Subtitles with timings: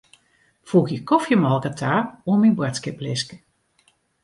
[0.71, 1.93] Foegje kofjemolke ta
[2.29, 3.35] oan myn boadskiplistke.